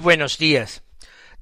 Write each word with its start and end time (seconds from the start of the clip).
Buenos 0.00 0.38
días. 0.38 0.82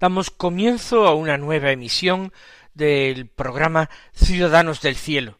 Damos 0.01 0.31
comienzo 0.31 1.07
a 1.07 1.15
una 1.15 1.39
nueva 1.39 1.71
emisión 1.71 2.33
del 2.75 3.29
programa 3.29 3.89
Ciudadanos 4.13 4.81
del 4.81 4.97
Cielo, 4.97 5.39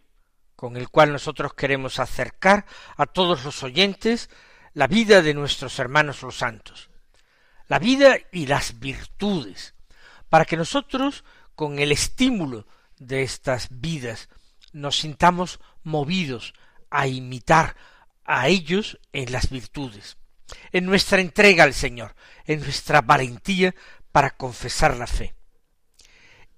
con 0.55 0.77
el 0.77 0.89
cual 0.89 1.13
nosotros 1.13 1.55
queremos 1.55 1.99
acercar 1.99 2.65
a 2.97 3.07
todos 3.07 3.45
los 3.45 3.63
oyentes 3.63 4.31
la 4.73 4.87
vida 4.87 5.21
de 5.23 5.35
nuestros 5.35 5.79
hermanos 5.81 6.23
los 6.23 6.39
santos, 6.39 6.91
la 7.67 7.81
vida 7.81 8.19
y 8.31 8.47
las 8.47 8.79
virtudes, 8.79 9.75
para 10.29 10.45
que 10.45 10.57
nosotros, 10.57 11.25
con 11.57 11.81
el 11.81 11.91
estímulo 11.91 12.67
de 12.99 13.23
estas 13.23 13.69
vidas, 13.71 14.29
nos 14.73 14.99
sintamos 14.99 15.59
movidos 15.83 16.55
a 16.91 17.09
imitar 17.09 17.75
a 18.25 18.47
ellos 18.49 18.99
en 19.13 19.33
las 19.33 19.51
virtudes 19.51 20.18
en 20.73 20.87
nuestra 20.87 21.21
entrega 21.21 21.65
al 21.65 21.75
Señor, 21.75 22.15
en 22.45 22.61
nuestra 22.61 23.01
valentía 23.01 23.75
para 24.13 24.31
confesar 24.31 24.97
la 24.97 25.07
fe. 25.07 25.35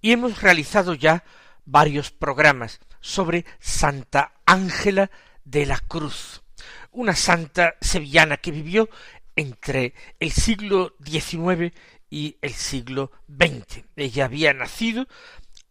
Y 0.01 0.13
hemos 0.13 0.41
realizado 0.41 0.95
ya 0.95 1.25
varios 1.65 2.11
programas 2.11 2.81
sobre 3.01 3.45
Santa 3.59 4.35
Ángela 4.47 5.11
de 5.45 5.67
la 5.67 5.79
Cruz, 5.79 6.43
una 6.91 7.15
santa 7.15 7.75
sevillana 7.81 8.39
que 8.39 8.51
vivió 8.51 8.89
entre 9.37 9.95
el 10.19 10.33
siglo 10.33 10.97
XIX 11.05 11.73
y 12.09 12.39
el 12.43 12.55
siglo 12.55 13.13
XX. 13.29 13.85
Ella 13.97 14.25
había 14.25 14.53
nacido 14.53 15.07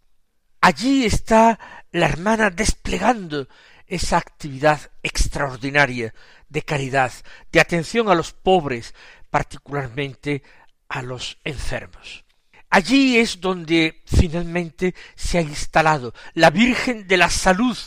Allí 0.62 1.06
está 1.06 1.60
la 1.92 2.08
hermana 2.08 2.50
desplegando 2.50 3.48
esa 3.88 4.18
actividad 4.18 4.92
extraordinaria 5.04 6.14
de 6.50 6.62
caridad, 6.64 7.12
de 7.52 7.60
atención 7.60 8.10
a 8.10 8.16
los 8.16 8.34
pobres, 8.34 8.94
particularmente 9.30 10.44
a 10.88 11.02
los 11.02 11.38
enfermos. 11.44 12.25
Allí 12.70 13.18
es 13.18 13.40
donde 13.40 14.02
finalmente 14.06 14.96
se 15.16 15.38
ha 15.38 15.42
instalado 15.42 16.14
la 16.34 16.50
Virgen 16.50 17.08
de 17.08 17.18
la 17.18 17.30
Salud 17.30 17.78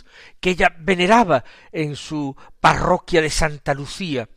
que 0.40 0.50
ella 0.50 0.74
veneraba 0.78 1.44
en 1.72 1.96
su 1.96 2.34
parroquia 2.60 3.20
de 3.20 3.30
Santa 3.30 3.74
Lucía, 3.74 4.28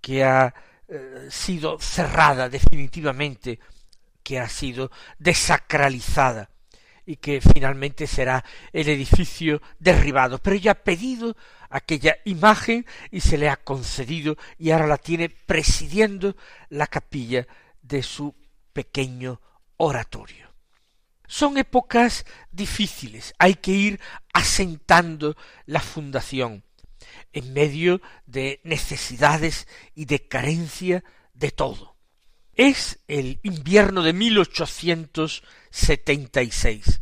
que 0.00 0.24
ha 0.24 0.54
eh, 0.86 1.28
sido 1.30 1.78
cerrada 1.80 2.48
definitivamente, 2.48 3.58
que 4.22 4.38
ha 4.38 4.48
sido 4.48 4.90
desacralizada 5.18 6.50
y 7.06 7.16
que 7.16 7.40
finalmente 7.40 8.06
será 8.06 8.44
el 8.72 8.88
edificio 8.88 9.60
derribado. 9.78 10.38
Pero 10.38 10.56
ella 10.56 10.72
ha 10.72 10.84
pedido 10.84 11.36
aquella 11.68 12.18
imagen 12.24 12.86
y 13.10 13.20
se 13.20 13.38
le 13.38 13.48
ha 13.48 13.56
concedido 13.56 14.36
y 14.58 14.70
ahora 14.70 14.86
la 14.86 14.98
tiene 14.98 15.28
presidiendo 15.30 16.36
la 16.68 16.86
capilla 16.86 17.46
de 17.82 18.02
su 18.02 18.34
pequeño 18.72 19.40
oratorio. 19.80 20.54
Son 21.26 21.56
épocas 21.56 22.26
difíciles, 22.50 23.32
hay 23.38 23.54
que 23.54 23.72
ir 23.72 23.98
asentando 24.32 25.36
la 25.64 25.80
fundación 25.80 26.64
en 27.32 27.54
medio 27.54 28.02
de 28.26 28.60
necesidades 28.62 29.66
y 29.94 30.04
de 30.04 30.28
carencia 30.28 31.02
de 31.32 31.50
todo. 31.50 31.96
Es 32.54 32.98
el 33.08 33.40
invierno 33.42 34.02
de 34.02 34.12
1876 34.12 37.00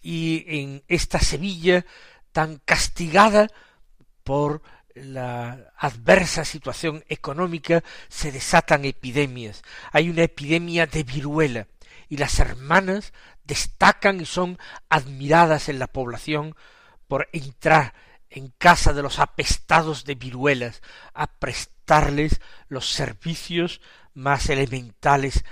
y 0.00 0.44
en 0.46 0.84
esta 0.86 1.18
Sevilla 1.18 1.84
tan 2.30 2.62
castigada 2.64 3.48
por 4.22 4.62
la 4.96 5.72
adversa 5.76 6.44
situación 6.44 7.04
económica 7.08 7.84
se 8.08 8.32
desatan 8.32 8.84
epidemias. 8.84 9.62
Hay 9.92 10.08
una 10.08 10.22
epidemia 10.22 10.86
de 10.86 11.04
viruela 11.04 11.66
y 12.08 12.16
las 12.16 12.38
hermanas 12.38 13.12
destacan 13.44 14.20
y 14.20 14.26
son 14.26 14.58
admiradas 14.88 15.68
en 15.68 15.78
la 15.78 15.86
población 15.86 16.56
por 17.08 17.28
entrar 17.32 17.94
en 18.30 18.48
casa 18.58 18.92
de 18.92 19.02
los 19.02 19.18
apestados 19.18 20.04
de 20.04 20.14
viruelas 20.14 20.82
a 21.14 21.26
prestarles 21.26 22.40
los 22.68 22.90
servicios 22.90 23.80
más 24.14 24.48
elementales 24.48 25.44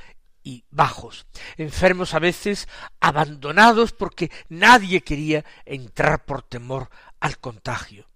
y 0.42 0.64
bajos, 0.70 1.26
enfermos 1.56 2.14
a 2.14 2.18
veces 2.18 2.68
abandonados 3.00 3.92
porque 3.92 4.30
nadie 4.48 5.02
quería 5.02 5.44
entrar 5.64 6.24
por 6.24 6.42
temor 6.42 6.90
al 7.20 7.38
contagio 7.38 8.08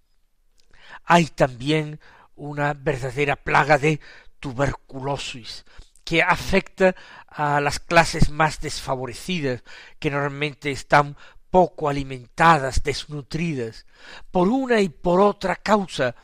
hay 1.09 1.25
también 1.25 1.99
una 2.35 2.75
verdadera 2.75 3.35
plaga 3.35 3.79
de 3.79 3.99
tuberculosis 4.39 5.65
que 6.05 6.21
afecta 6.21 6.95
a 7.27 7.59
las 7.59 7.79
clases 7.79 8.29
más 8.29 8.61
desfavorecidas, 8.61 9.63
que 9.97 10.11
normalmente 10.11 10.69
están 10.69 11.17
poco 11.49 11.89
alimentadas, 11.89 12.83
desnutridas. 12.83 13.87
Por 14.29 14.49
una 14.49 14.81
y 14.81 14.89
por 14.89 15.19
otra 15.19 15.55
causa 15.55 16.15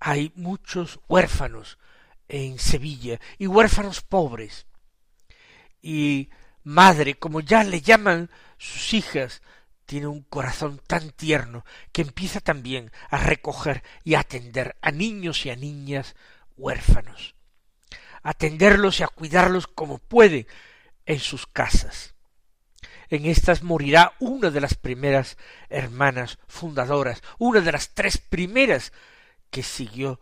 hay 0.00 0.32
muchos 0.36 1.00
huérfanos 1.06 1.76
en 2.26 2.58
Sevilla 2.58 3.20
y 3.36 3.46
huérfanos 3.46 4.00
pobres. 4.00 4.66
Y 5.82 6.30
madre, 6.62 7.16
como 7.16 7.40
ya 7.40 7.62
le 7.62 7.82
llaman 7.82 8.30
sus 8.56 8.94
hijas, 8.94 9.42
tiene 9.86 10.06
un 10.06 10.22
corazón 10.22 10.80
tan 10.86 11.10
tierno 11.10 11.64
que 11.92 12.02
empieza 12.02 12.40
también 12.40 12.92
a 13.10 13.18
recoger 13.18 13.82
y 14.02 14.14
a 14.14 14.20
atender 14.20 14.76
a 14.80 14.90
niños 14.90 15.44
y 15.46 15.50
a 15.50 15.56
niñas 15.56 16.14
huérfanos, 16.56 17.34
a 18.22 18.30
atenderlos 18.30 19.00
y 19.00 19.02
a 19.02 19.08
cuidarlos 19.08 19.66
como 19.66 19.98
puede 19.98 20.46
en 21.06 21.18
sus 21.20 21.46
casas. 21.46 22.14
En 23.10 23.26
estas 23.26 23.62
morirá 23.62 24.14
una 24.18 24.50
de 24.50 24.60
las 24.60 24.74
primeras 24.74 25.36
hermanas 25.68 26.38
fundadoras, 26.48 27.22
una 27.38 27.60
de 27.60 27.70
las 27.72 27.94
tres 27.94 28.18
primeras 28.18 28.92
que 29.50 29.62
siguió 29.62 30.18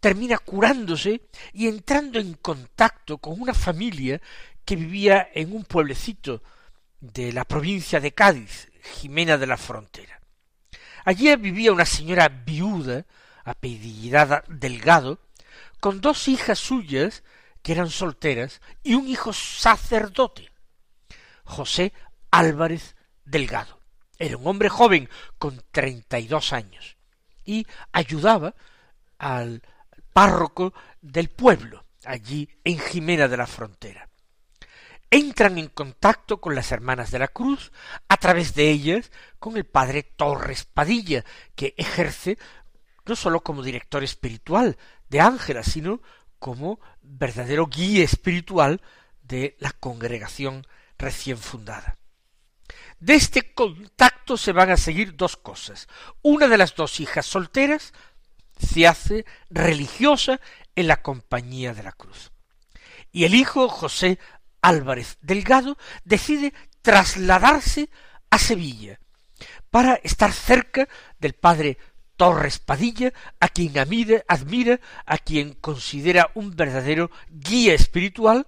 termina 0.00 0.38
curándose 0.38 1.22
y 1.52 1.66
entrando 1.66 2.18
en 2.18 2.34
contacto 2.34 3.18
con 3.18 3.40
una 3.40 3.54
familia 3.54 4.20
que 4.64 4.76
vivía 4.76 5.28
en 5.34 5.54
un 5.54 5.64
pueblecito 5.64 6.42
de 7.00 7.32
la 7.32 7.44
provincia 7.44 8.00
de 8.00 8.12
Cádiz, 8.12 8.70
Jimena 8.82 9.38
de 9.38 9.46
la 9.46 9.56
Frontera. 9.56 10.20
Allí 11.08 11.34
vivía 11.36 11.72
una 11.72 11.86
señora 11.86 12.28
viuda, 12.28 13.06
apellidada 13.42 14.44
Delgado, 14.46 15.18
con 15.80 16.02
dos 16.02 16.28
hijas 16.28 16.58
suyas 16.58 17.22
que 17.62 17.72
eran 17.72 17.88
solteras 17.88 18.60
y 18.82 18.92
un 18.92 19.08
hijo 19.08 19.32
sacerdote, 19.32 20.52
José 21.44 21.94
Álvarez 22.30 22.94
Delgado. 23.24 23.80
Era 24.18 24.36
un 24.36 24.46
hombre 24.46 24.68
joven 24.68 25.08
con 25.38 25.64
treinta 25.70 26.18
y 26.18 26.26
dos 26.26 26.52
años 26.52 26.98
y 27.42 27.66
ayudaba 27.90 28.54
al 29.16 29.62
párroco 30.12 30.74
del 31.00 31.30
pueblo, 31.30 31.86
allí 32.04 32.50
en 32.64 32.78
Jimena 32.78 33.28
de 33.28 33.36
la 33.38 33.46
Frontera. 33.46 34.07
Entran 35.10 35.58
en 35.58 35.68
contacto 35.68 36.40
con 36.40 36.54
las 36.54 36.70
hermanas 36.70 37.10
de 37.10 37.18
la 37.18 37.28
cruz, 37.28 37.72
a 38.08 38.16
través 38.18 38.54
de 38.54 38.70
ellas 38.70 39.10
con 39.38 39.56
el 39.56 39.64
padre 39.64 40.02
Torres 40.02 40.64
Padilla, 40.64 41.24
que 41.54 41.74
ejerce 41.78 42.38
no 43.06 43.16
sólo 43.16 43.40
como 43.40 43.62
director 43.62 44.04
espiritual 44.04 44.76
de 45.08 45.20
Ángela, 45.20 45.62
sino 45.62 46.02
como 46.38 46.78
verdadero 47.00 47.66
guía 47.66 48.04
espiritual 48.04 48.82
de 49.22 49.56
la 49.60 49.72
congregación 49.72 50.66
recién 50.98 51.38
fundada. 51.38 51.96
De 53.00 53.14
este 53.14 53.54
contacto 53.54 54.36
se 54.36 54.52
van 54.52 54.70
a 54.70 54.76
seguir 54.76 55.16
dos 55.16 55.36
cosas. 55.36 55.88
Una 56.22 56.48
de 56.48 56.58
las 56.58 56.74
dos 56.74 57.00
hijas 57.00 57.26
solteras 57.26 57.92
se 58.58 58.86
hace 58.86 59.24
religiosa 59.50 60.40
en 60.74 60.88
la 60.88 61.00
compañía 61.00 61.74
de 61.74 61.84
la 61.84 61.92
cruz. 61.92 62.32
Y 63.12 63.24
el 63.24 63.34
hijo 63.34 63.68
José 63.68 64.18
Álvarez 64.62 65.18
Delgado 65.20 65.76
decide 66.04 66.52
trasladarse 66.82 67.90
a 68.30 68.38
Sevilla 68.38 68.98
para 69.70 69.94
estar 69.96 70.32
cerca 70.32 70.88
del 71.18 71.34
padre 71.34 71.78
Torres 72.16 72.58
Padilla, 72.58 73.12
a 73.38 73.48
quien 73.48 73.78
admira, 73.78 74.24
admira, 74.26 74.80
a 75.06 75.18
quien 75.18 75.54
considera 75.54 76.30
un 76.34 76.56
verdadero 76.56 77.10
guía 77.30 77.74
espiritual 77.74 78.46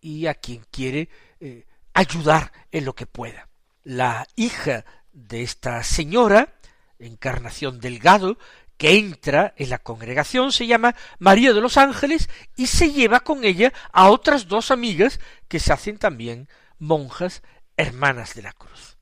y 0.00 0.26
a 0.26 0.34
quien 0.34 0.64
quiere 0.72 1.08
eh, 1.38 1.66
ayudar 1.94 2.52
en 2.72 2.84
lo 2.84 2.94
que 2.94 3.06
pueda. 3.06 3.48
La 3.84 4.26
hija 4.34 4.84
de 5.12 5.42
esta 5.42 5.84
señora, 5.84 6.54
Encarnación 6.98 7.78
Delgado, 7.78 8.38
que 8.80 8.96
entra 8.96 9.52
en 9.58 9.68
la 9.68 9.78
congregación 9.78 10.52
se 10.52 10.66
llama 10.66 10.96
María 11.18 11.52
de 11.52 11.60
los 11.60 11.76
Ángeles 11.76 12.30
y 12.56 12.66
se 12.66 12.90
lleva 12.90 13.20
con 13.20 13.44
ella 13.44 13.74
a 13.92 14.08
otras 14.08 14.48
dos 14.48 14.70
amigas 14.70 15.20
que 15.48 15.60
se 15.60 15.74
hacen 15.74 15.98
también 15.98 16.48
monjas 16.78 17.42
hermanas 17.76 18.34
de 18.34 18.40
la 18.40 18.54
cruz. 18.54 18.96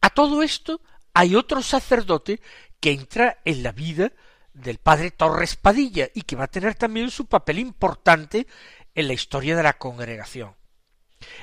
A 0.00 0.10
todo 0.10 0.44
esto 0.44 0.80
hay 1.12 1.34
otro 1.34 1.60
sacerdote 1.60 2.40
que 2.78 2.92
entra 2.92 3.40
en 3.44 3.64
la 3.64 3.72
vida 3.72 4.12
del 4.52 4.78
padre 4.78 5.10
Torres 5.10 5.56
Padilla 5.56 6.08
y 6.14 6.22
que 6.22 6.36
va 6.36 6.44
a 6.44 6.52
tener 6.52 6.76
también 6.76 7.10
su 7.10 7.26
papel 7.26 7.58
importante 7.58 8.46
en 8.94 9.08
la 9.08 9.14
historia 9.14 9.56
de 9.56 9.64
la 9.64 9.72
congregación. 9.72 10.54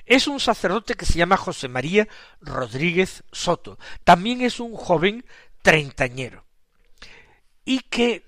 Es 0.06 0.25
un 0.30 0.39
sacerdote 0.39 0.94
que 0.94 1.06
se 1.06 1.18
llama 1.19 1.36
José 1.36 1.68
María 1.68 2.07
Rodríguez 2.39 3.25
Soto. 3.33 3.77
También 4.06 4.39
es 4.39 4.62
un 4.62 4.74
joven 4.74 5.25
treintañero. 5.62 6.48
Y 7.69 7.80
que 7.81 8.25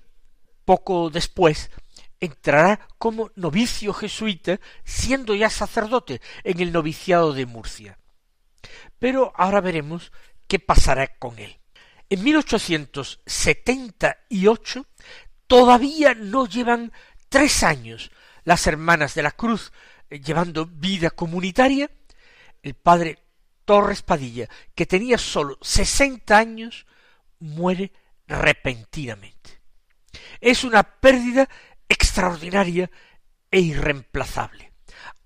poco 0.64 1.10
después 1.10 1.70
entrará 2.20 2.86
como 2.96 3.32
novicio 3.34 3.92
jesuita, 3.92 4.60
siendo 4.84 5.34
ya 5.34 5.50
sacerdote 5.50 6.20
en 6.44 6.60
el 6.60 6.70
noviciado 6.70 7.32
de 7.32 7.46
Murcia. 7.46 7.98
Pero 9.00 9.32
ahora 9.34 9.60
veremos 9.60 10.12
qué 10.46 10.60
pasará 10.60 11.08
con 11.18 11.40
él. 11.40 11.58
En 12.08 12.22
1878 12.22 14.86
todavía 15.48 16.14
no 16.14 16.46
llevan 16.46 16.92
tres 17.28 17.64
años 17.64 18.12
las 18.44 18.68
hermanas 18.68 19.16
de 19.16 19.24
la 19.24 19.32
cruz 19.32 19.72
eh, 20.08 20.20
llevando 20.20 20.66
vida 20.66 21.10
comunitaria, 21.10 21.90
el 22.62 22.74
padre 22.74 23.18
Torres 23.64 24.02
Padilla, 24.02 24.48
que 24.76 24.86
tenía 24.86 25.18
sólo 25.18 25.58
sesenta 25.60 26.38
años, 26.38 26.86
muere 27.40 27.90
repentinamente. 28.32 29.60
Es 30.40 30.64
una 30.64 30.82
pérdida 30.82 31.48
extraordinaria 31.88 32.90
e 33.50 33.60
irreemplazable, 33.60 34.72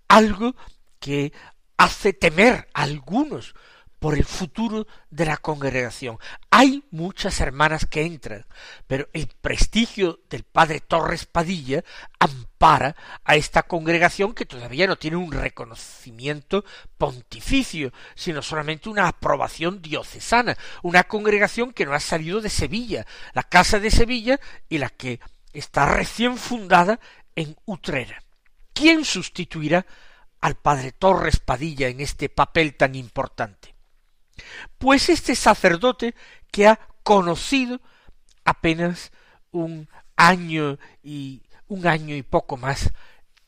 algo 0.08 0.54
que 0.98 1.32
hace 1.76 2.12
temer 2.12 2.68
a 2.74 2.82
algunos 2.82 3.54
por 3.98 4.14
el 4.14 4.24
futuro 4.24 4.86
de 5.10 5.24
la 5.24 5.36
congregación. 5.36 6.18
Hay 6.50 6.84
muchas 6.90 7.40
hermanas 7.40 7.86
que 7.86 8.02
entran, 8.02 8.44
pero 8.86 9.08
el 9.12 9.28
prestigio 9.40 10.20
del 10.28 10.44
padre 10.44 10.80
Torres 10.80 11.26
Padilla 11.26 11.82
ampara 12.18 12.94
a 13.24 13.36
esta 13.36 13.62
congregación 13.62 14.34
que 14.34 14.46
todavía 14.46 14.86
no 14.86 14.96
tiene 14.96 15.16
un 15.16 15.32
reconocimiento 15.32 16.64
pontificio, 16.98 17.92
sino 18.14 18.42
solamente 18.42 18.88
una 18.88 19.08
aprobación 19.08 19.80
diocesana, 19.80 20.56
una 20.82 21.04
congregación 21.04 21.72
que 21.72 21.86
no 21.86 21.94
ha 21.94 22.00
salido 22.00 22.40
de 22.40 22.50
Sevilla, 22.50 23.06
la 23.32 23.42
casa 23.42 23.78
de 23.78 23.90
Sevilla 23.90 24.40
y 24.68 24.78
la 24.78 24.90
que 24.90 25.20
está 25.52 25.86
recién 25.86 26.36
fundada 26.36 27.00
en 27.34 27.56
Utrera. 27.64 28.22
¿Quién 28.72 29.04
sustituirá 29.04 29.86
al 30.40 30.56
padre 30.56 30.92
Torres 30.92 31.40
Padilla 31.40 31.88
en 31.88 32.00
este 32.00 32.28
papel 32.28 32.76
tan 32.76 32.94
importante? 32.94 33.75
Pues 34.78 35.08
este 35.08 35.34
sacerdote 35.34 36.14
que 36.50 36.66
ha 36.66 36.78
conocido 37.02 37.80
apenas 38.44 39.12
un 39.50 39.88
año 40.16 40.78
y 41.02 41.42
un 41.68 41.86
año 41.86 42.14
y 42.14 42.22
poco 42.22 42.56
más 42.56 42.92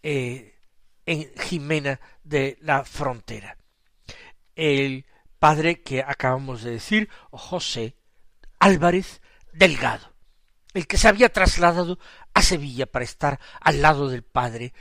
eh, 0.02 0.58
en 1.06 1.30
Jimena 1.38 2.00
de 2.24 2.58
la 2.60 2.84
Frontera. 2.84 3.56
El 4.54 5.06
padre 5.38 5.82
que 5.82 6.02
acabamos 6.02 6.62
de 6.62 6.72
decir, 6.72 7.08
José 7.30 7.96
Álvarez 8.58 9.20
Delgado, 9.52 10.12
el 10.74 10.86
que 10.86 10.98
se 10.98 11.08
había 11.08 11.32
trasladado 11.32 11.98
a 12.34 12.42
Sevilla 12.42 12.86
para 12.86 13.04
estar 13.04 13.40
al 13.60 13.82
lado 13.82 14.08
del 14.08 14.22
padre 14.22 14.72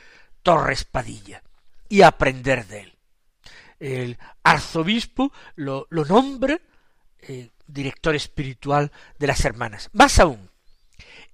Torres 0.44 0.84
Padilla 0.84 1.44
y 1.90 2.02
aprender 2.02 2.66
de 2.68 2.82
él 2.82 2.97
el 3.80 4.18
arzobispo 4.44 5.32
lo, 5.56 5.88
nombra 5.90 6.60
eh, 7.20 7.50
director 7.66 8.16
espiritual 8.16 8.92
de 9.18 9.28
las 9.28 9.44
hermanas. 9.46 9.90
Más 9.94 10.20
aún, 10.20 10.50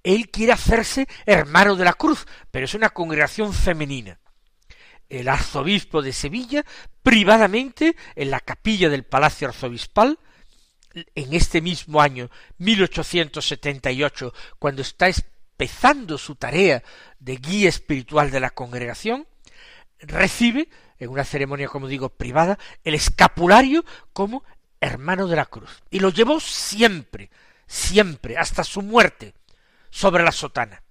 él 0.02 0.30
quiere 0.30 0.52
hacerse 0.52 1.08
hermano 1.24 1.76
de 1.76 1.84
la 1.84 1.94
cruz, 1.94 2.26
pero 2.50 2.66
es 2.66 2.74
una 2.74 2.90
congregación 2.90 3.52
femenina. 3.52 4.18
El 5.08 5.28
arzobispo 5.28 6.02
de 6.02 6.12
Sevilla, 6.12 6.64
privadamente, 7.02 7.96
en 8.14 8.30
la 8.30 8.40
capilla 8.40 8.88
del 8.88 9.04
Palacio 9.04 9.48
Arzobispal, 9.48 10.18
en 11.14 11.34
este 11.34 11.60
mismo 11.60 12.00
año 12.00 12.30
1878, 12.58 14.32
cuando 14.58 14.82
está 14.82 15.08
empezando 15.08 16.18
su 16.18 16.36
tarea 16.36 16.82
de 17.18 17.36
guía 17.36 17.68
espiritual 17.68 18.30
de 18.30 18.40
la 18.40 18.50
congregación, 18.50 19.26
recibe 20.06 20.68
en 20.98 21.10
una 21.10 21.24
ceremonia, 21.24 21.68
como 21.68 21.88
digo, 21.88 22.08
privada, 22.08 22.58
el 22.84 22.94
escapulario 22.94 23.84
como 24.12 24.44
hermano 24.80 25.26
de 25.26 25.36
la 25.36 25.46
cruz. 25.46 25.82
Y 25.90 26.00
lo 26.00 26.10
llevó 26.10 26.40
siempre, 26.40 27.30
siempre, 27.66 28.36
hasta 28.36 28.64
su 28.64 28.82
muerte, 28.82 29.34
sobre 29.90 30.24
la 30.24 30.32
sotana. 30.32 30.82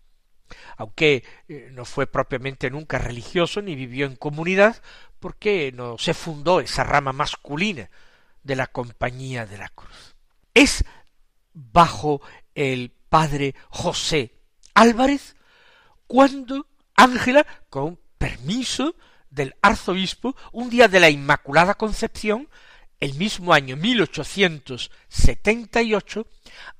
aunque 0.77 1.24
eh, 1.48 1.70
no 1.72 1.86
fue 1.86 2.08
propiamente 2.08 2.70
nunca 2.72 2.98
religioso 2.98 3.62
ni 3.62 3.75
vivió 3.75 4.05
en 4.05 4.15
comunidad, 4.15 4.82
porque 5.20 5.72
no 5.74 5.98
se 5.98 6.13
fundó 6.13 6.60
esa 6.60 6.84
rama 6.84 7.13
masculina 7.13 7.89
de 8.43 8.55
la 8.55 8.67
Compañía 8.67 9.46
de 9.46 9.58
la 9.58 9.70
Cruz. 9.70 10.15
Es 10.53 10.84
bajo 11.53 12.22
el 12.55 12.91
padre 13.10 13.55
José 13.70 14.34
Álvarez 14.74 15.36
cuando 16.08 16.67
Ángela, 16.96 17.46
con 17.70 18.00
permiso 18.24 18.96
del 19.30 19.53
arzobispo, 19.62 20.36
un 20.53 20.70
día 20.70 20.88
de 20.88 21.01
la 21.01 21.10
Inmaculada 21.10 21.74
Concepción, 21.74 22.48
el 23.01 23.15
mismo 23.15 23.53
año 23.53 23.75
1878, 23.75 26.25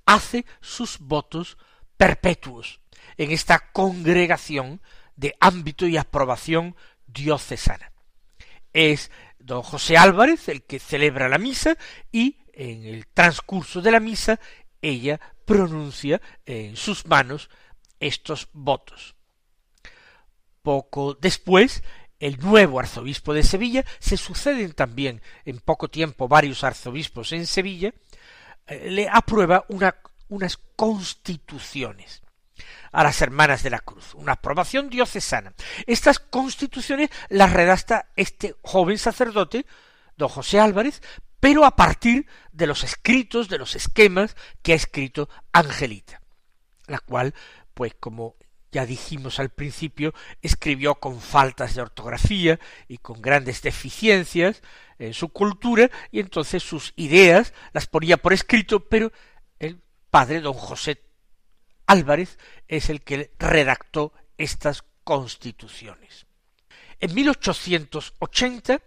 hace 0.06 0.46
sus 0.62 1.00
votos 1.00 1.58
perpetuos 1.98 2.80
en 3.18 3.32
esta 3.32 3.74
congregación 3.74 4.80
de 5.18 5.36
ámbito 5.42 5.86
y 5.86 5.98
aprobación 5.98 6.78
diocesana. 7.08 7.92
Es 8.72 9.12
don 9.38 9.64
José 9.64 9.98
Álvarez 9.98 10.48
el 10.48 10.64
que 10.64 10.80
celebra 10.80 11.28
la 11.28 11.40
misa 11.40 11.76
y 12.10 12.38
en 12.54 12.86
el 12.86 13.06
transcurso 13.08 13.82
de 13.82 13.92
la 13.92 14.00
misa 14.00 14.40
ella 14.82 15.20
pronuncia 15.44 16.22
en 16.46 16.78
sus 16.78 17.06
manos 17.06 17.50
estos 18.00 18.48
votos. 18.54 19.18
Poco 20.64 21.14
después, 21.14 21.84
el 22.20 22.40
nuevo 22.40 22.80
arzobispo 22.80 23.34
de 23.34 23.44
Sevilla, 23.44 23.86
se 24.00 24.18
suceden 24.18 24.72
también 24.74 25.22
en 25.46 25.60
poco 25.60 25.90
tiempo 25.90 26.28
varios 26.28 26.64
arzobispos 26.64 27.34
en 27.34 27.46
Sevilla, 27.46 27.94
eh, 28.66 28.90
le 28.90 29.10
aprueba 29.10 29.66
unas 29.68 30.58
constituciones 30.76 32.24
a 32.94 33.04
las 33.04 33.22
hermanas 33.22 33.64
de 33.64 33.72
la 33.72 33.80
cruz, 33.80 34.14
una 34.14 34.34
aprobación 34.34 34.90
diocesana. 34.90 35.54
Estas 35.86 36.20
constituciones 36.20 37.10
las 37.30 37.52
redacta 37.52 38.10
este 38.16 38.56
joven 38.62 38.98
sacerdote, 38.98 39.66
don 40.16 40.30
José 40.30 40.60
Álvarez, 40.60 41.02
pero 41.40 41.66
a 41.66 41.76
partir 41.76 42.26
de 42.54 42.68
los 42.68 42.86
escritos, 42.86 43.50
de 43.50 43.58
los 43.58 43.76
esquemas 43.76 44.38
que 44.62 44.72
ha 44.72 44.76
escrito 44.76 45.28
Angelita, 45.52 46.22
la 46.88 47.00
cual, 47.00 47.34
pues 47.74 47.94
como 48.00 48.38
ya 48.74 48.86
dijimos 48.86 49.40
al 49.40 49.50
principio, 49.50 50.14
escribió 50.42 50.96
con 50.96 51.22
faltas 51.22 51.76
de 51.76 51.82
ortografía 51.82 52.60
y 52.88 52.98
con 52.98 53.22
grandes 53.22 53.62
deficiencias 53.62 54.62
en 54.98 55.14
su 55.14 55.30
cultura, 55.30 55.90
y 56.12 56.20
entonces 56.20 56.64
sus 56.64 56.92
ideas 56.96 57.54
las 57.72 57.88
ponía 57.88 58.18
por 58.18 58.34
escrito, 58.34 58.90
pero 58.90 59.12
el 59.60 59.80
padre 60.10 60.42
don 60.42 60.54
José 60.54 61.02
Álvarez 61.86 62.40
es 62.68 62.90
el 62.90 63.02
que 63.04 63.32
redactó 63.38 64.12
estas 64.38 64.84
constituciones. 65.04 66.26
En 67.00 67.14
1880, 67.14 68.82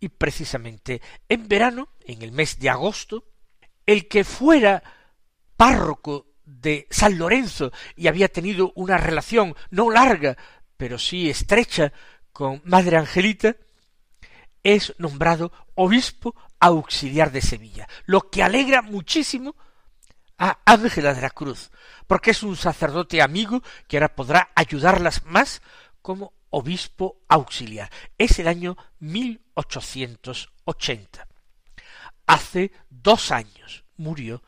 y 0.00 0.08
precisamente 0.08 1.00
en 1.28 1.48
verano, 1.48 1.88
en 2.00 2.22
el 2.22 2.32
mes 2.32 2.58
de 2.58 2.68
agosto, 2.68 3.24
el 3.86 4.06
que 4.08 4.24
fuera 4.24 4.82
párroco 5.56 6.29
de 6.58 6.88
San 6.90 7.16
Lorenzo 7.18 7.72
y 7.96 8.08
había 8.08 8.28
tenido 8.28 8.72
una 8.74 8.98
relación 8.98 9.54
no 9.70 9.90
larga, 9.90 10.36
pero 10.76 10.98
sí 10.98 11.30
estrecha 11.30 11.92
con 12.32 12.60
Madre 12.64 12.96
Angelita, 12.96 13.54
es 14.62 14.94
nombrado 14.98 15.52
obispo 15.74 16.34
auxiliar 16.58 17.32
de 17.32 17.40
Sevilla, 17.40 17.88
lo 18.04 18.28
que 18.30 18.42
alegra 18.42 18.82
muchísimo 18.82 19.56
a 20.38 20.58
Ángela 20.64 21.14
de 21.14 21.22
la 21.22 21.30
Cruz, 21.30 21.70
porque 22.06 22.32
es 22.32 22.42
un 22.42 22.56
sacerdote 22.56 23.22
amigo 23.22 23.62
que 23.88 23.96
ahora 23.96 24.14
podrá 24.14 24.50
ayudarlas 24.54 25.24
más 25.24 25.62
como 26.02 26.34
obispo 26.50 27.22
auxiliar. 27.28 27.90
Es 28.18 28.38
el 28.38 28.48
año 28.48 28.76
1880. 28.98 31.26
Hace 32.26 32.72
dos 32.90 33.30
años 33.30 33.84
murió 33.96 34.42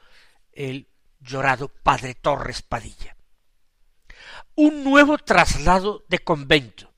el 0.53 0.92
llorado 1.23 1.69
padre 1.69 2.15
Torres 2.15 2.63
Padilla. 2.63 3.17
Un 4.55 4.85
nuevo 4.85 5.19
traslado 5.19 6.05
de 6.09 6.19
convento 6.19 6.93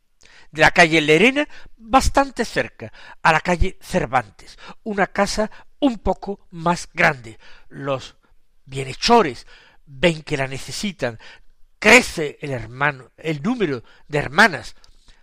de 0.51 0.63
la 0.63 0.71
calle 0.71 1.01
Lerena 1.01 1.49
bastante 1.77 2.45
cerca 2.45 2.93
a 3.23 3.33
la 3.33 3.41
calle 3.41 3.77
Cervantes, 3.81 4.57
una 4.85 5.09
casa 5.09 5.51
un 5.81 5.99
poco 5.99 6.47
más 6.51 6.89
grande. 6.93 7.39
Los 7.69 8.17
bienhechores 8.65 9.47
ven 9.85 10.23
que 10.23 10.37
la 10.37 10.47
necesitan, 10.47 11.19
crece 11.81 12.39
el 12.41 12.53
hermano, 12.53 13.11
el 13.17 13.43
número 13.43 13.83
de 14.07 14.19
hermanas, 14.19 14.77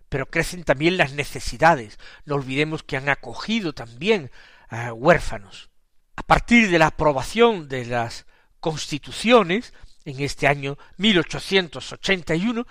pero 0.10 0.30
crecen 0.30 0.66
también 0.66 0.98
las 0.98 1.14
necesidades. 1.14 1.98
No 2.26 2.36
olvidemos 2.36 2.84
que 2.84 2.98
han 2.98 3.08
acogido 3.08 3.74
también 3.74 4.32
a 4.68 4.92
huérfanos. 4.92 5.70
A 6.18 6.24
partir 6.24 6.70
de 6.70 6.78
la 6.78 6.88
aprobación 6.88 7.70
de 7.70 7.86
las 7.86 8.26
constituciones, 8.62 9.74
en 10.06 10.22
este 10.22 10.48
año 10.48 10.78
1881, 10.98 12.66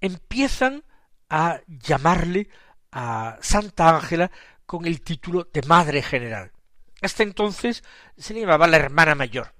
empiezan 0.00 0.82
a 1.28 1.60
llamarle 1.66 2.48
a 2.90 3.36
Santa 3.42 3.94
Ángela 3.94 4.30
con 4.64 4.86
el 4.86 5.02
título 5.02 5.46
de 5.52 5.60
Madre 5.62 6.00
General. 6.00 6.50
Hasta 7.02 7.22
entonces 7.22 7.84
se 8.16 8.32
le 8.32 8.40
llamaba 8.40 8.66
la 8.66 8.78
hermana 8.78 9.14
mayor 9.14 9.52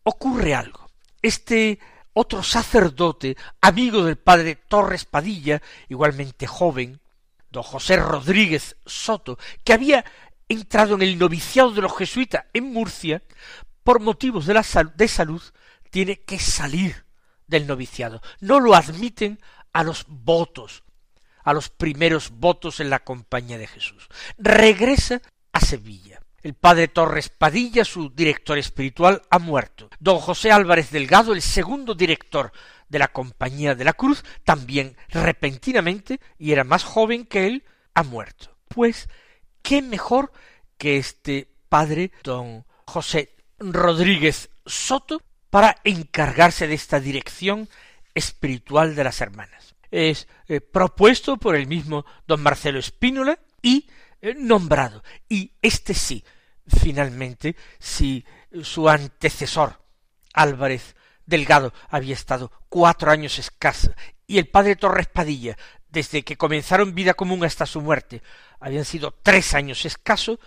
ocurre 0.03 0.53
algo. 0.55 0.89
Este 1.21 1.79
otro 2.13 2.43
sacerdote, 2.43 3.37
amigo 3.61 4.03
del 4.03 4.17
padre 4.17 4.55
Torres 4.55 5.05
Padilla, 5.05 5.61
igualmente 5.89 6.47
joven, 6.47 6.99
don 7.49 7.63
José 7.63 7.97
Rodríguez 7.97 8.77
Soto, 8.85 9.37
que 9.63 9.73
había 9.73 10.05
entrado 10.47 10.93
en 10.95 11.01
el 11.01 11.17
noviciado 11.17 11.71
de 11.71 11.81
los 11.81 11.97
jesuitas 11.97 12.45
en 12.53 12.71
Murcia, 12.71 13.23
por 13.83 13.99
motivos 13.99 14.45
de, 14.45 14.53
la 14.53 14.63
de 14.95 15.07
salud, 15.07 15.41
tiene 15.89 16.21
que 16.21 16.37
salir 16.39 17.04
del 17.47 17.67
noviciado. 17.67 18.21
No 18.39 18.59
lo 18.59 18.75
admiten 18.75 19.39
a 19.73 19.83
los 19.83 20.05
votos, 20.07 20.83
a 21.43 21.53
los 21.53 21.69
primeros 21.69 22.31
votos 22.31 22.79
en 22.79 22.89
la 22.89 22.99
compañía 22.99 23.57
de 23.57 23.67
Jesús. 23.67 24.07
Regresa 24.37 25.21
a 25.51 25.59
Sevilla. 25.59 26.21
El 26.41 26.53
padre 26.53 26.87
Torres 26.87 27.29
Padilla, 27.29 27.83
su 27.83 28.11
director 28.11 28.57
espiritual, 28.57 29.23
ha 29.31 29.39
muerto. 29.39 29.89
Don 29.99 30.19
José 30.19 30.51
Álvarez 30.51 30.91
Delgado, 30.91 31.33
el 31.33 31.41
segundo 31.41 31.95
director 31.95 32.51
de 32.87 32.99
la 32.99 33.07
Compañía 33.07 33.73
de 33.73 33.83
la 33.83 33.93
Cruz, 33.93 34.23
también 34.43 34.95
repentinamente, 35.09 36.19
y 36.37 36.51
era 36.51 36.63
más 36.63 36.83
joven 36.83 37.25
que 37.25 37.47
él, 37.47 37.63
ha 37.95 38.03
muerto. 38.03 38.55
Pues, 38.67 39.09
¿qué 39.63 39.81
mejor 39.81 40.31
que 40.77 40.97
este 40.97 41.49
padre, 41.67 42.11
don 42.23 42.65
José 42.85 43.35
Rodríguez 43.57 44.49
Soto 44.65 45.21
para 45.55 45.77
encargarse 45.85 46.67
de 46.67 46.73
esta 46.73 46.99
dirección 46.99 47.69
espiritual 48.13 48.93
de 48.93 49.05
las 49.05 49.21
hermanas. 49.21 49.73
Es 49.89 50.27
eh, 50.49 50.59
propuesto 50.59 51.37
por 51.37 51.55
el 51.55 51.65
mismo 51.65 52.05
don 52.27 52.43
Marcelo 52.43 52.77
Espínola 52.77 53.39
y 53.61 53.89
eh, 54.21 54.35
nombrado. 54.37 55.01
Y 55.29 55.53
este 55.61 55.93
sí, 55.93 56.25
finalmente, 56.67 57.55
si 57.79 58.25
su 58.63 58.89
antecesor, 58.89 59.79
Álvarez 60.33 60.97
Delgado, 61.25 61.73
había 61.87 62.15
estado 62.15 62.51
cuatro 62.67 63.09
años 63.09 63.39
escaso, 63.39 63.93
y 64.27 64.39
el 64.39 64.49
padre 64.49 64.75
Torres 64.75 65.07
Padilla, 65.07 65.57
desde 65.87 66.23
que 66.23 66.35
comenzaron 66.35 66.93
vida 66.93 67.13
común 67.13 67.45
hasta 67.45 67.65
su 67.65 67.79
muerte, 67.79 68.21
habían 68.59 68.83
sido 68.83 69.17
tres 69.23 69.53
años 69.53 69.85
escaso, 69.85 70.37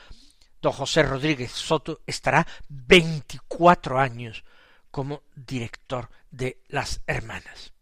don 0.60 0.72
José 0.72 1.02
Rodríguez 1.02 1.50
Soto 1.50 2.02
estará 2.06 2.46
veinticuatro 2.68 3.98
años 3.98 4.44
como 4.98 5.22
director 5.36 6.10
de 6.32 6.60
las 6.66 7.02
hermanas. 7.06 7.72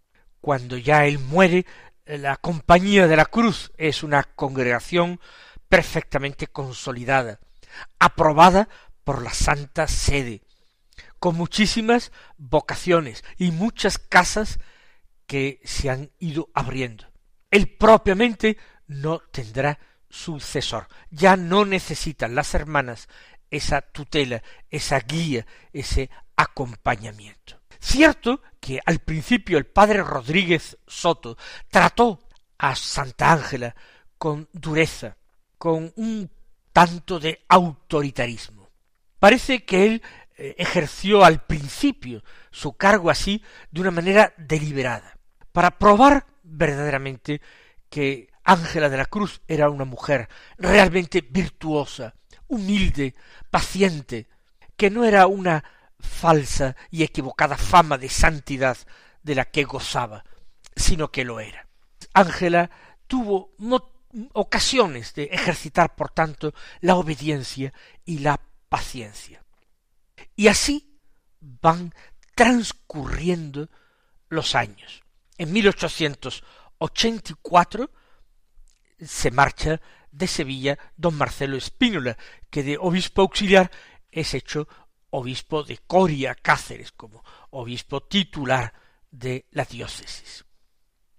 Cuando 0.43 0.77
ya 0.77 1.07
él 1.07 1.19
muere, 1.19 1.65
la 2.05 2.37
Compañía 2.37 3.07
de 3.07 3.17
la 3.17 3.25
Cruz 3.25 3.73
es 3.79 4.03
una 4.03 4.23
congregación 4.23 5.19
perfectamente 5.67 6.47
consolidada, 6.47 7.41
aprobada 7.99 8.69
por 9.03 9.23
la 9.23 9.33
Santa 9.33 9.89
Sede, 9.89 10.43
con 11.19 11.37
muchísimas 11.37 12.13
vocaciones 12.37 13.25
y 13.39 13.51
muchas 13.51 13.97
casas 13.97 14.59
que 15.27 15.63
se 15.65 15.89
han 15.89 16.11
ido 16.19 16.51
abriendo. 16.53 17.07
Él 17.51 17.67
propiamente 17.79 18.59
no 18.89 19.21
tendrá 19.21 19.79
sucesor. 20.11 20.87
Ya 21.11 21.39
no 21.39 21.65
necesitan 21.65 22.35
las 22.35 22.53
hermanas 22.53 23.09
esa 23.57 23.81
tutela, 23.81 24.43
esa 24.71 25.01
guía, 25.01 25.47
ese 25.73 26.11
acompañamiento. 26.37 27.61
Cierto 27.79 28.43
que 28.61 28.81
al 28.85 29.01
principio 29.01 29.59
el 29.59 29.67
padre 29.67 30.03
Rodríguez 30.03 30.79
Soto 30.87 31.37
trató 31.69 32.21
a 32.59 32.75
Santa 32.75 33.33
Ángela 33.33 33.75
con 34.19 34.49
dureza, 34.53 35.17
con 35.59 35.93
un 35.97 36.31
tanto 36.73 37.19
de 37.19 37.45
autoritarismo. 37.49 38.71
Parece 39.19 39.65
que 39.65 39.87
él 39.87 40.03
eh, 40.37 40.55
ejerció 40.59 41.25
al 41.25 41.45
principio 41.45 42.23
su 42.51 42.77
cargo 42.77 43.11
así 43.11 43.43
de 43.71 43.81
una 43.81 43.91
manera 43.91 44.35
deliberada, 44.37 45.17
para 45.53 45.79
probar 45.79 46.27
verdaderamente 46.43 47.41
que 47.89 48.29
Ángela 48.45 48.89
de 48.89 48.97
la 48.97 49.07
Cruz 49.07 49.41
era 49.49 49.71
una 49.71 49.85
mujer 49.85 50.29
realmente 50.59 51.21
virtuosa, 51.21 52.15
humilde, 52.49 53.15
paciente, 53.51 54.29
que 54.77 54.91
no 54.91 55.05
era 55.05 55.27
una 55.27 55.65
falsa 55.99 56.77
y 56.91 57.03
equivocada 57.03 57.57
fama 57.57 57.99
de 57.99 58.09
santidad 58.09 58.79
de 59.23 59.35
la 59.35 59.47
que 59.47 59.65
gozaba, 59.65 60.25
sino 60.75 61.11
que 61.11 61.25
lo 61.25 61.41
era. 61.41 61.67
Ángela 62.13 62.71
tuvo 63.07 63.55
ocasiones 64.33 65.15
de 65.15 65.25
ejercitar, 65.25 65.97
por 65.97 66.11
tanto, 66.11 66.55
la 66.81 66.97
obediencia 66.97 67.73
y 68.05 68.19
la 68.19 68.41
paciencia. 68.69 69.43
Y 70.35 70.49
así 70.49 70.99
van 71.41 71.95
transcurriendo 72.35 73.71
los 74.29 74.55
años. 74.55 75.03
En 75.39 75.53
1884 75.53 77.91
se 79.01 79.31
marcha 79.31 79.81
de 80.17 80.27
Sevilla 80.27 80.79
don 80.97 81.15
Marcelo 81.15 81.57
Espínola, 81.57 82.17
que 82.51 82.63
de 82.63 82.79
obispo 82.79 83.23
auxiliar 83.23 83.71
es 84.11 84.35
hecho 84.35 84.67
obispo 85.11 85.63
de 85.63 85.79
Coria 85.87 86.35
Cáceres, 86.35 86.93
como 86.93 87.23
obispo 87.51 88.03
titular 88.03 88.73
de 89.11 89.47
la 89.51 89.65
diócesis. 89.65 90.45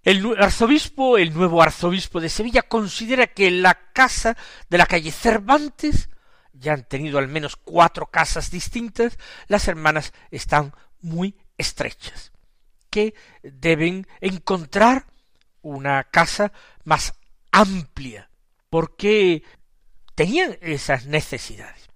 El 0.02 0.24
arzobispo, 0.40 1.18
el 1.18 1.34
nuevo 1.34 1.62
arzobispo 1.62 2.20
de 2.20 2.28
Sevilla, 2.28 2.62
considera 2.62 3.26
que 3.28 3.50
la 3.50 3.92
casa 3.92 4.36
de 4.68 4.78
la 4.78 4.86
calle 4.86 5.12
Cervantes, 5.12 6.08
ya 6.52 6.72
han 6.72 6.84
tenido 6.84 7.18
al 7.18 7.28
menos 7.28 7.56
cuatro 7.56 8.06
casas 8.06 8.50
distintas, 8.50 9.18
las 9.46 9.68
hermanas 9.68 10.12
están 10.30 10.72
muy 11.00 11.36
estrechas, 11.56 12.32
que 12.90 13.14
deben 13.42 14.06
encontrar 14.20 15.06
una 15.62 16.04
casa 16.04 16.52
más 16.84 17.14
amplia, 17.52 18.27
porque 18.70 19.42
tenían 20.14 20.56
esas 20.60 21.06
necesidades. 21.06 21.88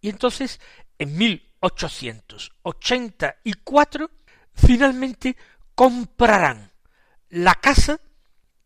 Y 0.00 0.08
entonces, 0.08 0.60
en 0.98 1.16
1884, 1.16 4.10
finalmente 4.54 5.36
comprarán 5.74 6.72
la 7.28 7.54
casa 7.54 8.00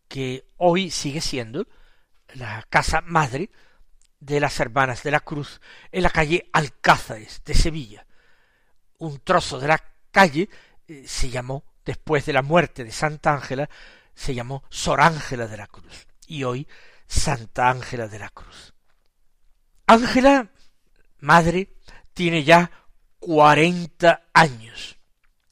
que 0.07 0.47
hoy 0.57 0.91
sigue 0.91 1.21
siendo 1.21 1.67
la 2.33 2.65
casa 2.69 3.01
madre 3.01 3.49
de 4.19 4.39
las 4.39 4.59
hermanas 4.59 5.03
de 5.03 5.11
la 5.11 5.19
Cruz 5.19 5.61
en 5.91 6.03
la 6.03 6.09
calle 6.09 6.49
Alcázares 6.53 7.41
de 7.45 7.53
Sevilla. 7.53 8.05
Un 8.97 9.19
trozo 9.19 9.59
de 9.59 9.67
la 9.67 9.83
calle 10.11 10.49
eh, 10.87 11.03
se 11.07 11.29
llamó, 11.29 11.63
después 11.85 12.25
de 12.25 12.33
la 12.33 12.41
muerte 12.41 12.83
de 12.83 12.91
Santa 12.91 13.33
Ángela, 13.33 13.69
se 14.15 14.33
llamó 14.33 14.63
Sor 14.69 15.01
Ángela 15.01 15.47
de 15.47 15.57
la 15.57 15.67
Cruz 15.67 16.07
y 16.25 16.43
hoy 16.43 16.67
Santa 17.07 17.69
Ángela 17.69 18.07
de 18.07 18.19
la 18.19 18.29
Cruz. 18.29 18.73
Ángela, 19.85 20.49
madre, 21.19 21.75
tiene 22.13 22.43
ya 22.43 22.69
cuarenta 23.19 24.27
años 24.33 24.97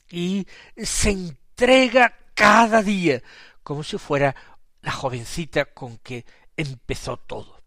y 0.10 0.48
se 0.78 1.12
entrega 1.12 2.16
cada 2.34 2.82
día, 2.82 3.22
como 3.64 3.84
si 3.84 3.98
fuera 3.98 4.36
la 4.82 4.92
jovencita 4.92 5.66
con 5.66 5.98
que 5.98 6.26
empezó 6.56 7.18
todo. 7.18 7.64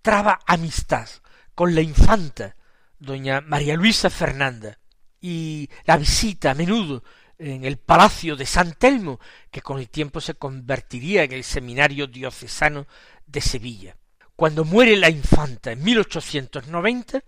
Traba 0.00 0.40
amistad 0.46 1.08
con 1.54 1.74
la 1.74 1.80
infanta, 1.80 2.56
doña 2.98 3.40
María 3.40 3.76
Luisa 3.76 4.10
Fernanda, 4.10 4.78
y 5.20 5.70
la 5.84 5.96
visita 5.96 6.50
a 6.50 6.54
menudo 6.54 7.04
en 7.42 7.64
el 7.64 7.76
palacio 7.76 8.36
de 8.36 8.46
San 8.46 8.74
Telmo, 8.74 9.18
que 9.50 9.62
con 9.62 9.78
el 9.78 9.88
tiempo 9.88 10.20
se 10.20 10.34
convertiría 10.34 11.24
en 11.24 11.32
el 11.32 11.44
seminario 11.44 12.06
diocesano 12.06 12.86
de 13.26 13.40
Sevilla. 13.40 13.96
Cuando 14.36 14.64
muere 14.64 14.96
la 14.96 15.10
infanta 15.10 15.72
en 15.72 15.82
1890, 15.82 17.24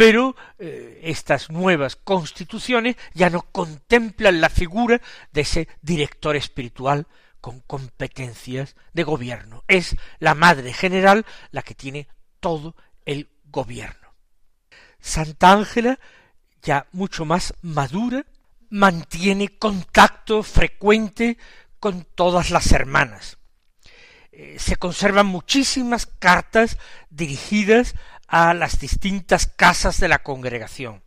Pero 0.00 0.34
eh, 0.58 0.98
estas 1.02 1.50
nuevas 1.50 1.94
constituciones 1.94 2.96
ya 3.12 3.28
no 3.28 3.42
contemplan 3.42 4.40
la 4.40 4.48
figura 4.48 4.98
de 5.30 5.42
ese 5.42 5.68
director 5.82 6.36
espiritual 6.36 7.06
con 7.42 7.60
competencias 7.60 8.76
de 8.94 9.02
gobierno. 9.02 9.62
Es 9.68 9.96
la 10.18 10.34
Madre 10.34 10.72
General 10.72 11.26
la 11.50 11.60
que 11.60 11.74
tiene 11.74 12.08
todo 12.40 12.74
el 13.04 13.28
gobierno. 13.44 14.14
Santa 15.00 15.52
Ángela, 15.52 15.98
ya 16.62 16.86
mucho 16.92 17.26
más 17.26 17.52
madura, 17.60 18.24
mantiene 18.70 19.58
contacto 19.58 20.42
frecuente 20.42 21.36
con 21.78 22.06
todas 22.14 22.48
las 22.48 22.72
hermanas. 22.72 23.36
Eh, 24.32 24.56
se 24.58 24.76
conservan 24.76 25.26
muchísimas 25.26 26.06
cartas 26.06 26.78
dirigidas 27.10 27.94
a 28.30 28.54
las 28.54 28.78
distintas 28.78 29.48
casas 29.48 29.98
de 29.98 30.06
la 30.06 30.22
congregación 30.22 31.02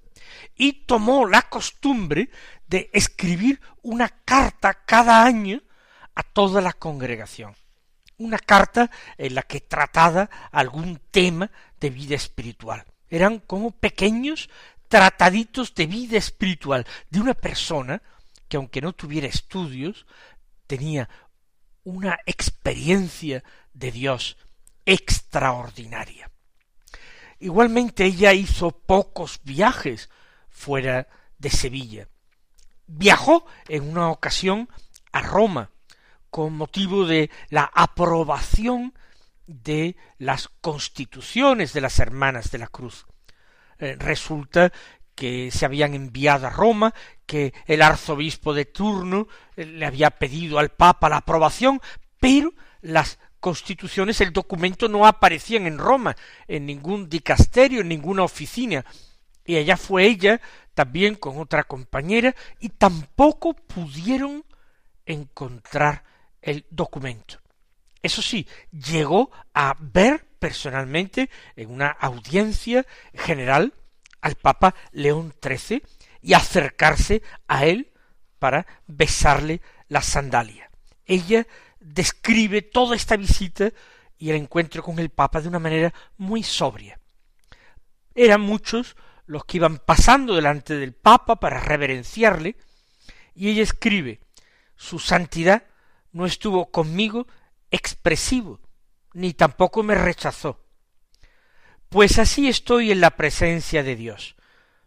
y 0.55 0.85
tomó 0.85 1.25
la 1.25 1.43
costumbre 1.43 2.29
de 2.67 2.89
escribir 2.93 3.61
una 3.81 4.09
carta 4.09 4.73
cada 4.85 5.23
año 5.23 5.61
a 6.15 6.23
toda 6.23 6.61
la 6.61 6.73
congregación. 6.73 7.55
Una 8.17 8.37
carta 8.37 8.91
en 9.17 9.35
la 9.35 9.43
que 9.43 9.61
trataba 9.61 10.29
algún 10.51 10.99
tema 11.11 11.49
de 11.79 11.89
vida 11.89 12.15
espiritual. 12.15 12.83
Eran 13.09 13.39
como 13.39 13.71
pequeños 13.71 14.49
trataditos 14.89 15.73
de 15.73 15.87
vida 15.87 16.17
espiritual 16.17 16.85
de 17.09 17.21
una 17.21 17.33
persona 17.33 18.01
que 18.49 18.57
aunque 18.57 18.81
no 18.81 18.93
tuviera 18.93 19.27
estudios, 19.27 20.05
tenía 20.67 21.09
una 21.83 22.19
experiencia 22.25 23.43
de 23.73 23.91
Dios 23.91 24.37
extraordinaria. 24.85 26.32
Igualmente 27.43 28.05
ella 28.05 28.31
hizo 28.31 28.71
pocos 28.71 29.41
viajes 29.43 30.09
fuera 30.49 31.09
de 31.37 31.49
Sevilla. 31.49 32.07
Viajó 32.87 33.45
en 33.67 33.89
una 33.89 34.11
ocasión 34.11 34.69
a 35.11 35.21
Roma 35.21 35.69
con 36.29 36.55
motivo 36.55 37.05
de 37.05 37.29
la 37.49 37.69
aprobación 37.73 38.93
de 39.45 39.97
las 40.19 40.47
constituciones 40.47 41.73
de 41.73 41.81
las 41.81 41.99
hermanas 41.99 42.49
de 42.49 42.59
la 42.59 42.67
cruz. 42.67 43.07
Eh, 43.77 43.97
resulta 43.99 44.71
que 45.13 45.51
se 45.51 45.65
habían 45.65 45.95
enviado 45.95 46.47
a 46.47 46.49
Roma, 46.49 46.93
que 47.25 47.53
el 47.65 47.81
arzobispo 47.81 48.53
de 48.53 48.63
turno 48.63 49.27
eh, 49.57 49.65
le 49.65 49.85
había 49.85 50.11
pedido 50.11 50.59
al 50.59 50.69
Papa 50.69 51.09
la 51.09 51.17
aprobación, 51.17 51.81
pero 52.21 52.53
las 52.81 53.19
constituciones, 53.43 54.21
el 54.21 54.31
documento 54.31 54.87
no 54.87 55.05
aparecían 55.05 55.67
en 55.67 55.77
Roma, 55.77 56.15
en 56.47 56.65
ningún 56.65 57.09
dicasterio, 57.09 57.81
en 57.81 57.89
ninguna 57.89 58.23
oficina, 58.23 58.85
y 59.43 59.57
allá 59.57 59.75
fue 59.75 60.05
ella 60.05 60.39
también 60.73 61.15
con 61.15 61.37
otra 61.37 61.65
compañera, 61.65 62.33
y 62.61 62.69
tampoco 62.69 63.53
pudieron 63.53 64.45
encontrar 65.05 66.05
el 66.41 66.65
documento. 66.69 67.41
Eso 68.01 68.21
sí, 68.21 68.47
llegó 68.71 69.29
a 69.53 69.75
ver 69.77 70.25
personalmente 70.39 71.29
en 71.57 71.69
una 71.69 71.89
audiencia 71.89 72.85
general 73.13 73.73
al 74.21 74.35
Papa 74.35 74.73
León 74.93 75.33
XIII 75.43 75.83
y 76.21 76.33
acercarse 76.33 77.21
a 77.49 77.65
él 77.65 77.91
para 78.39 78.65
besarle 78.87 79.59
la 79.89 80.01
sandalia. 80.01 80.71
Ella 81.05 81.45
describe 81.83 82.61
toda 82.61 82.95
esta 82.95 83.17
visita 83.17 83.71
y 84.17 84.29
el 84.29 84.37
encuentro 84.37 84.81
con 84.81 84.99
el 84.99 85.09
Papa 85.09 85.41
de 85.41 85.49
una 85.49 85.59
manera 85.59 85.93
muy 86.17 86.43
sobria. 86.43 86.99
Eran 88.15 88.41
muchos 88.41 88.95
los 89.25 89.45
que 89.45 89.57
iban 89.57 89.79
pasando 89.79 90.35
delante 90.35 90.75
del 90.75 90.93
Papa 90.93 91.39
para 91.39 91.59
reverenciarle, 91.59 92.55
y 93.35 93.49
ella 93.49 93.63
escribe 93.63 94.21
Su 94.75 94.99
santidad 94.99 95.63
no 96.11 96.25
estuvo 96.25 96.71
conmigo 96.71 97.27
expresivo, 97.71 98.59
ni 99.13 99.33
tampoco 99.33 99.83
me 99.83 99.95
rechazó. 99.95 100.63
Pues 101.89 102.19
así 102.19 102.47
estoy 102.47 102.91
en 102.91 103.01
la 103.01 103.11
presencia 103.11 103.83
de 103.83 103.95
Dios. 103.95 104.35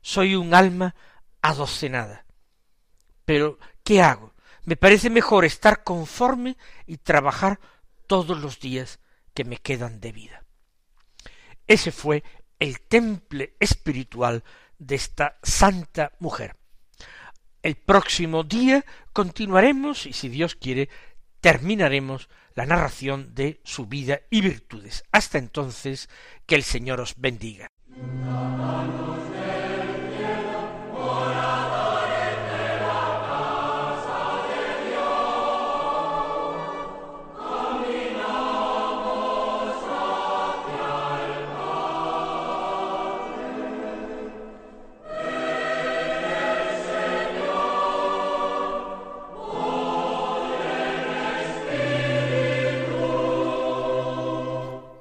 Soy 0.01 0.35
un 0.35 0.55
alma 0.55 0.95
adocenada. 1.43 2.25
Pero, 3.25 3.59
¿qué 3.83 4.03
hago? 4.03 4.36
Me 4.67 4.77
parece 4.77 5.11
mejor 5.11 5.45
estar 5.45 5.85
conforme 5.85 6.57
y 6.87 6.99
trabajar 6.99 7.61
todos 8.09 8.37
los 8.39 8.59
días 8.59 8.99
que 9.33 9.45
me 9.45 9.59
quedan 9.59 10.01
de 10.01 10.11
vida. 10.13 10.45
Ese 11.69 11.93
fue 11.93 12.25
el 12.59 12.81
temple 12.81 13.55
espiritual 13.61 14.43
de 14.79 14.97
esta 14.97 15.39
santa 15.43 16.13
mujer. 16.19 16.57
El 17.63 17.77
próximo 17.77 18.43
día 18.43 18.85
continuaremos 19.13 20.05
y 20.07 20.13
si 20.13 20.29
Dios 20.29 20.57
quiere 20.57 20.89
terminaremos 21.41 22.29
la 22.57 22.67
narración 22.67 23.37
de 23.37 23.61
su 23.63 23.87
vida 23.87 24.23
y 24.31 24.41
virtudes. 24.41 25.05
Hasta 25.13 25.39
entonces, 25.39 26.09
que 26.45 26.57
el 26.57 26.65
Señor 26.65 27.01
os 27.01 27.15
bendiga. 27.17 27.69